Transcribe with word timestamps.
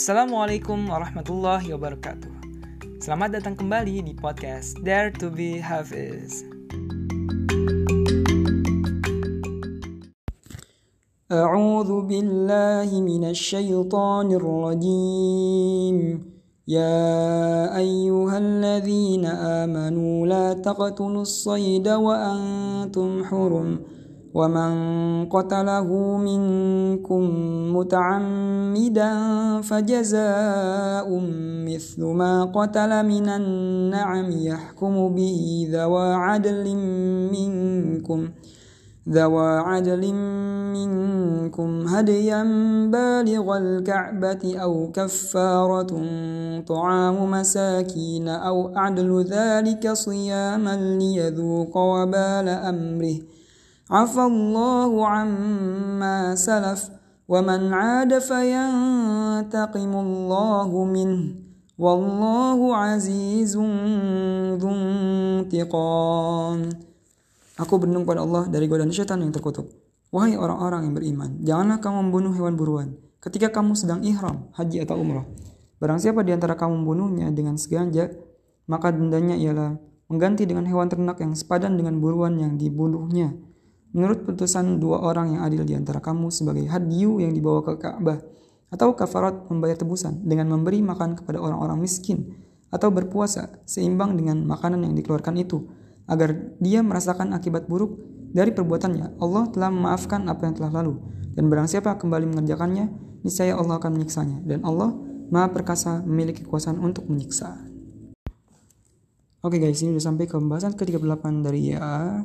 Assalamualaikum 0.00 0.88
warahmatullahi 0.88 1.76
wabarakatuh. 1.76 2.32
Selamat 3.04 3.36
datang 3.36 3.60
kembali 3.60 4.00
di 4.00 4.16
podcast 4.16 4.80
Dare 4.80 5.12
to 5.20 5.28
be 5.28 5.60
Hafiz. 5.60 6.48
أعوذ 11.26 12.06
بالله 12.06 12.88
من 13.02 13.22
الشيطان 13.34 14.28
الرجيم 14.32 15.96
يا 16.68 17.02
أيها 17.76 18.36
الذين 18.38 19.24
آمنوا 19.26 20.26
لا 20.26 20.46
تقتلوا 20.52 21.22
الصيد 21.22 21.88
وأنتم 21.88 23.10
حرم 23.24 23.70
ومن 24.33 24.71
قتله 25.25 26.17
منكم 26.17 27.23
متعمدا 27.75 29.11
فجزاء 29.61 31.07
مثل 31.67 32.03
ما 32.03 32.45
قتل 32.45 33.05
من 33.05 33.29
النعم 33.29 34.31
يحكم 34.31 35.15
به 35.15 35.67
ذوى 35.71 36.13
عدل 36.13 36.75
منكم 37.31 38.29
ذوى 39.09 39.57
عدل 39.57 40.13
منكم 40.73 41.87
هديا 41.87 42.43
بالغ 42.91 43.57
الكعبة 43.57 44.57
أو 44.61 44.91
كفارة 44.93 45.91
طعام 46.67 47.31
مساكين 47.31 48.27
أو 48.27 48.71
عدل 48.75 49.23
ذلك 49.23 49.93
صياما 49.93 50.75
ليذوق 50.99 51.77
وبال 51.77 52.47
أمره. 52.49 53.40
عفى 53.90 54.18
الله 54.18 54.90
عما 55.06 56.34
سلف 56.34 56.90
ومن 57.30 57.60
عاد 57.70 58.18
فينتقم 58.18 59.92
الله 59.94 60.70
منه 60.84 61.22
والله 61.78 62.58
عزيز 62.76 63.54
ذو 64.58 64.70
انتقام 64.74 66.60
Aku 67.56 67.80
berlindung 67.80 68.04
pada 68.04 68.20
Allah 68.20 68.44
dari 68.52 68.68
godaan 68.68 68.92
syaitan 68.92 69.16
yang 69.16 69.32
terkutuk. 69.32 69.72
Wahai 70.12 70.36
orang-orang 70.36 70.84
yang 70.84 70.92
beriman, 70.92 71.30
janganlah 71.40 71.80
kamu 71.80 71.96
membunuh 72.04 72.36
hewan 72.36 72.52
buruan 72.52 73.00
ketika 73.16 73.48
kamu 73.48 73.72
sedang 73.72 74.04
ihram, 74.04 74.52
haji 74.52 74.84
atau 74.84 75.00
umrah. 75.00 75.24
Barang 75.80 75.96
siapa 75.96 76.20
di 76.20 76.36
antara 76.36 76.52
kamu 76.52 76.84
membunuhnya 76.84 77.32
dengan 77.32 77.56
sengaja, 77.56 78.12
maka 78.68 78.92
dendanya 78.92 79.40
ialah 79.40 79.80
mengganti 80.12 80.44
dengan 80.44 80.68
hewan 80.68 80.92
ternak 80.92 81.16
yang 81.16 81.32
sepadan 81.32 81.80
dengan 81.80 81.96
buruan 81.96 82.36
yang 82.36 82.60
dibunuhnya 82.60 83.32
menurut 83.91 84.23
putusan 84.23 84.79
dua 84.79 85.03
orang 85.03 85.35
yang 85.35 85.41
adil 85.43 85.63
di 85.67 85.75
antara 85.75 85.99
kamu 85.99 86.31
sebagai 86.31 86.63
hadyu 86.67 87.19
yang 87.19 87.35
dibawa 87.35 87.63
ke 87.63 87.75
Ka'bah 87.79 88.19
atau 88.71 88.95
kafarat 88.95 89.51
membayar 89.51 89.75
tebusan 89.75 90.23
dengan 90.23 90.47
memberi 90.47 90.79
makan 90.79 91.19
kepada 91.19 91.43
orang-orang 91.43 91.79
miskin 91.83 92.39
atau 92.71 92.87
berpuasa 92.87 93.59
seimbang 93.67 94.15
dengan 94.15 94.47
makanan 94.47 94.87
yang 94.87 94.95
dikeluarkan 94.95 95.35
itu 95.43 95.67
agar 96.07 96.55
dia 96.63 96.79
merasakan 96.79 97.35
akibat 97.35 97.67
buruk 97.67 97.99
dari 98.31 98.55
perbuatannya. 98.55 99.19
Allah 99.19 99.43
telah 99.51 99.69
memaafkan 99.69 100.23
apa 100.31 100.47
yang 100.47 100.55
telah 100.55 100.71
lalu 100.71 100.95
dan 101.35 101.51
barang 101.51 101.67
siapa 101.67 101.99
kembali 101.99 102.31
mengerjakannya 102.31 102.87
niscaya 103.27 103.59
Allah 103.59 103.75
akan 103.75 103.91
menyiksanya 103.99 104.39
dan 104.47 104.63
Allah 104.63 104.95
Maha 105.31 105.47
perkasa 105.55 106.03
memiliki 106.03 106.43
kekuasaan 106.43 106.75
untuk 106.83 107.07
menyiksa. 107.07 107.55
Oke 109.41 109.57
okay 109.57 109.59
guys, 109.63 109.79
ini 109.79 109.95
udah 109.95 110.11
sampai 110.11 110.27
ke 110.27 110.35
pembahasan 110.35 110.75
ke-38 110.75 111.23
dari 111.39 111.71
Ya 111.71 112.19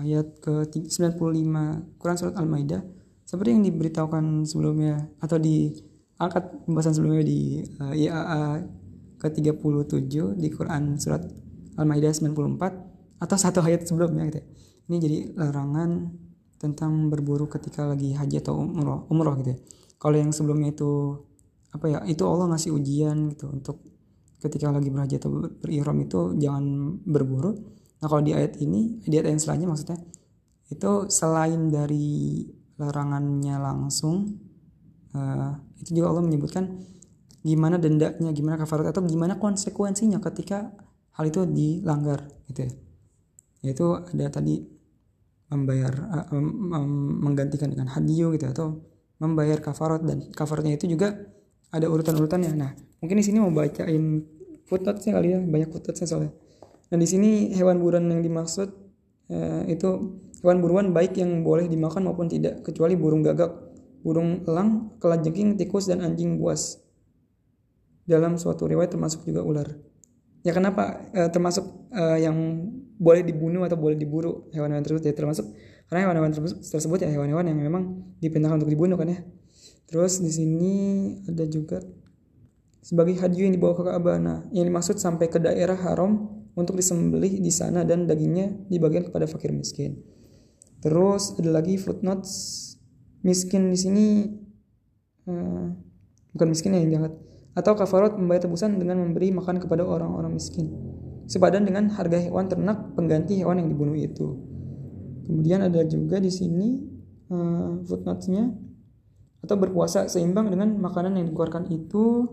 ayat 0.00 0.40
ke-95 0.40 1.54
Quran 2.00 2.16
Surat 2.16 2.34
Al-Maidah 2.40 2.82
seperti 3.28 3.56
yang 3.56 3.64
diberitahukan 3.64 4.48
sebelumnya 4.48 5.08
atau 5.20 5.36
di 5.36 5.72
angkat 6.20 6.64
pembahasan 6.64 6.94
sebelumnya 6.96 7.24
di 7.24 7.64
uh, 7.80 7.92
IAA 7.92 8.44
ke-37 9.20 10.38
di 10.38 10.48
Quran 10.52 10.96
Surat 11.00 11.22
Al-Maidah 11.80 12.12
94 12.12 13.22
atau 13.22 13.36
satu 13.38 13.60
ayat 13.66 13.88
sebelumnya 13.88 14.28
gitu 14.28 14.38
ya. 14.42 14.46
Ini 14.90 14.96
jadi 14.98 15.18
larangan 15.38 15.90
tentang 16.58 17.08
berburu 17.10 17.50
ketika 17.50 17.86
lagi 17.86 18.14
haji 18.14 18.38
atau 18.42 18.54
umroh, 18.58 19.06
umroh 19.10 19.34
gitu 19.40 19.54
ya. 19.54 19.58
Kalau 19.98 20.16
yang 20.18 20.34
sebelumnya 20.34 20.74
itu 20.74 21.16
apa 21.72 21.88
ya 21.88 21.98
itu 22.04 22.22
Allah 22.28 22.52
ngasih 22.52 22.74
ujian 22.74 23.32
gitu 23.32 23.48
untuk 23.48 23.80
ketika 24.42 24.68
lagi 24.68 24.92
berhaji 24.92 25.16
atau 25.16 25.48
berihram 25.62 25.96
itu 26.04 26.36
jangan 26.36 26.98
berburu 27.06 27.56
Nah 28.02 28.06
kalau 28.10 28.22
di 28.26 28.34
ayat 28.34 28.58
ini, 28.58 28.98
di 29.06 29.14
ayat 29.14 29.30
yang 29.30 29.38
selanjutnya 29.38 29.70
maksudnya 29.70 29.98
itu 30.74 30.90
selain 31.06 31.70
dari 31.70 32.42
larangannya 32.74 33.56
langsung, 33.62 34.42
uh, 35.14 35.54
itu 35.78 36.02
juga 36.02 36.10
Allah 36.10 36.24
menyebutkan 36.26 36.82
gimana 37.46 37.78
dendanya, 37.78 38.34
gimana 38.34 38.58
kafarat 38.58 38.90
atau 38.90 39.06
gimana 39.06 39.38
konsekuensinya 39.38 40.18
ketika 40.18 40.74
hal 41.14 41.24
itu 41.30 41.46
dilanggar 41.46 42.26
gitu 42.50 42.66
ya. 42.66 42.72
Yaitu 43.62 43.86
ada 43.94 44.26
tadi 44.34 44.66
membayar 45.52 45.92
uh, 45.92 46.34
um, 46.34 47.22
menggantikan 47.22 47.70
dengan 47.70 47.86
hadiyu 47.92 48.34
gitu 48.34 48.50
atau 48.50 48.82
membayar 49.22 49.62
kafarat 49.62 50.02
dan 50.02 50.26
kafaratnya 50.34 50.74
itu 50.74 50.90
juga 50.90 51.14
ada 51.70 51.86
urutan-urutannya. 51.86 52.50
Nah, 52.58 52.74
mungkin 52.98 53.22
di 53.22 53.24
sini 53.24 53.38
mau 53.38 53.54
bacain 53.54 54.26
footnote-nya 54.66 55.12
kali 55.14 55.28
ya, 55.30 55.40
banyak 55.46 55.70
footnote-nya 55.70 56.06
soalnya. 56.10 56.32
Nah 56.92 57.00
di 57.00 57.08
sini 57.08 57.56
hewan 57.56 57.80
buruan 57.80 58.04
yang 58.12 58.20
dimaksud 58.20 58.68
eh, 59.32 59.72
itu 59.72 60.20
hewan 60.44 60.60
buruan 60.60 60.86
baik 60.92 61.16
yang 61.16 61.40
boleh 61.40 61.64
dimakan 61.64 62.04
maupun 62.04 62.28
tidak 62.28 62.60
kecuali 62.60 63.00
burung 63.00 63.24
gagak, 63.24 63.48
burung 64.04 64.44
elang, 64.44 64.92
kelajengking, 65.00 65.56
tikus 65.56 65.88
dan 65.88 66.04
anjing 66.04 66.36
buas. 66.36 66.84
Dalam 68.04 68.36
suatu 68.36 68.68
riwayat 68.68 68.92
termasuk 68.92 69.24
juga 69.24 69.40
ular. 69.40 69.72
Ya 70.44 70.52
kenapa 70.52 71.00
eh, 71.16 71.32
termasuk 71.32 71.64
eh, 71.96 72.28
yang 72.28 72.36
boleh 73.00 73.24
dibunuh 73.24 73.64
atau 73.64 73.80
boleh 73.80 73.96
diburu 73.96 74.52
hewan-hewan 74.52 74.84
tersebut 74.84 75.02
ya 75.08 75.16
termasuk 75.16 75.48
karena 75.88 76.06
hewan-hewan 76.06 76.30
tersebut 76.60 76.98
ya 77.02 77.08
hewan-hewan 77.08 77.48
yang 77.48 77.56
memang 77.56 78.04
dipindahkan 78.20 78.60
untuk 78.60 78.68
dibunuh 78.68 79.00
kan 79.00 79.08
ya. 79.08 79.24
Terus 79.88 80.20
di 80.20 80.28
sini 80.28 80.74
ada 81.24 81.48
juga 81.48 81.80
sebagai 82.84 83.16
hadiah 83.16 83.48
yang 83.48 83.54
dibawa 83.56 83.72
ke 83.78 83.82
Ka'bah. 83.86 84.18
Nah, 84.18 84.38
yang 84.50 84.66
dimaksud 84.66 84.98
sampai 84.98 85.30
ke 85.30 85.38
daerah 85.38 85.78
haram 85.78 86.41
untuk 86.52 86.76
disembelih 86.76 87.40
di 87.40 87.52
sana 87.52 87.82
dan 87.82 88.04
dagingnya 88.04 88.68
dibagikan 88.68 89.08
kepada 89.08 89.24
fakir 89.24 89.52
miskin. 89.52 90.00
Terus 90.82 91.38
ada 91.38 91.50
lagi 91.62 91.78
footnotes 91.78 92.60
miskin 93.22 93.70
di 93.70 93.78
sini 93.78 94.06
uh, 95.30 95.66
bukan 96.34 96.48
miskin 96.50 96.74
yang 96.74 96.90
jahat 96.90 97.12
atau 97.52 97.72
kafarat 97.76 98.16
membayar 98.16 98.48
tebusan 98.48 98.80
dengan 98.80 98.98
memberi 98.98 99.30
makan 99.30 99.60
kepada 99.60 99.84
orang-orang 99.84 100.32
miskin 100.34 100.72
sepadan 101.30 101.64
dengan 101.64 101.88
harga 101.92 102.18
hewan 102.18 102.50
ternak 102.50 102.92
pengganti 102.98 103.40
hewan 103.40 103.62
yang 103.62 103.68
dibunuh 103.70 103.96
itu. 103.96 104.36
Kemudian 105.22 105.62
ada 105.62 105.86
juga 105.86 106.18
di 106.18 106.28
sini 106.28 106.82
uh, 107.30 107.80
footnotesnya 107.86 108.50
atau 109.42 109.56
berpuasa 109.58 110.06
seimbang 110.10 110.50
dengan 110.50 110.78
makanan 110.78 111.18
yang 111.18 111.30
dikeluarkan 111.30 111.70
itu 111.70 112.26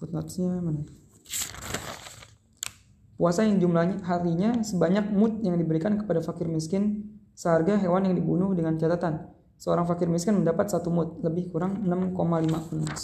footnotesnya 0.00 0.60
mana? 0.60 0.84
Puasa 3.16 3.48
yang 3.48 3.56
jumlahnya 3.56 4.04
harinya 4.04 4.60
sebanyak 4.60 5.08
mut 5.08 5.40
yang 5.40 5.56
diberikan 5.56 5.96
kepada 5.96 6.20
fakir 6.20 6.52
miskin 6.52 7.16
seharga 7.32 7.80
hewan 7.80 8.04
yang 8.04 8.14
dibunuh 8.16 8.52
dengan 8.52 8.76
catatan 8.76 9.32
seorang 9.56 9.88
fakir 9.88 10.08
miskin 10.08 10.36
mendapat 10.36 10.68
satu 10.68 10.92
mut 10.92 11.20
lebih 11.24 11.48
kurang 11.48 11.84
6,5 11.84 12.76
ons. 12.76 13.02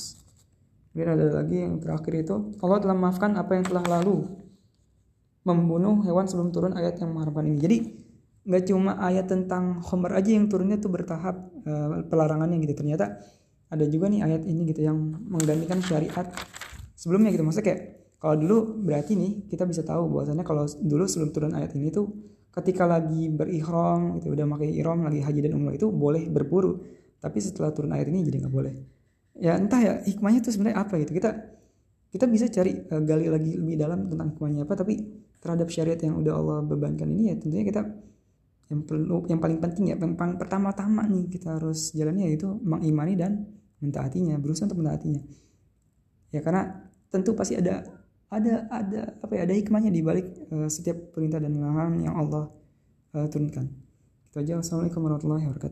Kemudian 0.92 1.08
ada 1.16 1.40
lagi 1.40 1.56
yang 1.64 1.80
terakhir 1.80 2.12
itu 2.20 2.52
Allah 2.60 2.78
telah 2.84 2.92
memaafkan 2.96 3.32
apa 3.40 3.56
yang 3.56 3.64
telah 3.64 3.84
lalu 3.88 4.28
membunuh 5.48 6.04
hewan 6.04 6.28
sebelum 6.28 6.52
turun 6.52 6.76
ayat 6.76 7.00
yang 7.00 7.16
mengharapkan 7.16 7.48
ini. 7.48 7.58
Jadi 7.58 7.76
nggak 8.42 8.62
cuma 8.68 9.00
ayat 9.00 9.32
tentang 9.32 9.80
khomer 9.80 10.12
aja 10.12 10.36
yang 10.36 10.52
turunnya 10.52 10.76
tuh 10.76 10.92
bertahap 10.92 11.40
uh, 11.64 12.04
pelarangannya 12.04 12.60
gitu. 12.60 12.84
Ternyata 12.84 13.16
ada 13.72 13.84
juga 13.88 14.12
nih 14.12 14.20
ayat 14.20 14.44
ini 14.44 14.68
gitu 14.68 14.84
yang 14.84 15.00
menggantikan 15.32 15.80
syariat 15.80 16.28
sebelumnya 16.92 17.32
gitu. 17.32 17.40
Maksudnya 17.48 17.66
kayak 17.72 18.01
kalau 18.22 18.38
dulu 18.38 18.86
berarti 18.86 19.18
nih 19.18 19.50
kita 19.50 19.66
bisa 19.66 19.82
tahu 19.82 20.06
bahwasannya 20.06 20.46
kalau 20.46 20.62
dulu 20.78 21.10
sebelum 21.10 21.34
turun 21.34 21.58
ayat 21.58 21.74
ini 21.74 21.90
tuh 21.90 22.06
ketika 22.54 22.86
lagi 22.86 23.26
berihram 23.26 24.22
gitu 24.22 24.30
udah 24.30 24.46
pakai 24.46 24.70
ihram 24.78 25.02
lagi 25.02 25.18
haji 25.26 25.42
dan 25.42 25.58
umrah 25.58 25.74
itu 25.74 25.90
boleh 25.90 26.30
berburu. 26.30 26.78
Tapi 27.18 27.38
setelah 27.42 27.74
turun 27.74 27.90
ayat 27.90 28.14
ini 28.14 28.22
jadi 28.22 28.46
nggak 28.46 28.54
boleh. 28.54 28.74
Ya 29.42 29.58
entah 29.58 29.82
ya 29.82 29.92
hikmahnya 30.06 30.38
tuh 30.38 30.54
sebenarnya 30.54 30.86
apa 30.86 31.02
gitu. 31.02 31.18
Kita 31.18 31.34
kita 32.14 32.30
bisa 32.30 32.46
cari 32.46 32.78
uh, 32.78 33.02
gali 33.02 33.26
lagi 33.26 33.58
lebih 33.58 33.74
dalam 33.74 34.06
tentang 34.06 34.38
hikmahnya 34.38 34.70
apa 34.70 34.74
tapi 34.78 34.94
terhadap 35.42 35.66
syariat 35.72 35.98
yang 35.98 36.20
udah 36.22 36.34
Allah 36.38 36.58
bebankan 36.62 37.10
ini 37.10 37.32
ya 37.32 37.34
tentunya 37.40 37.64
kita 37.66 37.82
yang 38.70 38.84
perlu 38.84 39.26
yang 39.26 39.40
paling 39.40 39.58
penting 39.58 39.90
ya 39.90 39.96
yang 39.96 40.14
pertama-tama 40.14 41.08
nih 41.08 41.26
kita 41.32 41.56
harus 41.56 41.90
jalannya 41.96 42.30
yaitu 42.30 42.52
mengimani 42.62 43.16
dan 43.16 43.48
mentaatinya 43.80 44.36
berusaha 44.38 44.68
untuk 44.68 44.84
mentaatinya 44.84 45.24
ya 46.36 46.44
karena 46.44 46.84
tentu 47.08 47.32
pasti 47.32 47.56
ada 47.56 48.01
ada 48.32 48.64
ada 48.72 49.00
apa 49.20 49.32
ya 49.36 49.44
ada 49.44 49.52
hikmahnya 49.52 49.92
di 49.92 50.00
balik 50.00 50.32
uh, 50.48 50.64
setiap 50.72 51.12
perintah 51.12 51.36
dan 51.36 51.52
larangan 51.52 52.00
yang 52.00 52.16
Allah 52.16 52.48
uh, 53.12 53.28
turunkan. 53.28 53.68
Itu 54.32 54.40
aja. 54.40 54.56
Wassalamualaikum 54.56 55.04
warahmatullahi 55.04 55.44
wabarakatuh. 55.52 55.70